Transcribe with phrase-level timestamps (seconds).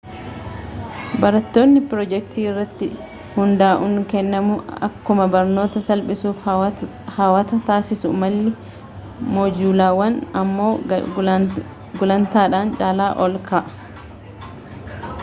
[1.23, 2.85] barnootni piroojektii irratti
[3.33, 4.55] hunda'uun kennamuu
[4.87, 8.55] akkuma barnoota salphiisuu fi hawataa taasisuu malli
[9.35, 10.71] moojulaawaan ammoo
[11.19, 15.11] gulantadhaan caalaa ol ka'a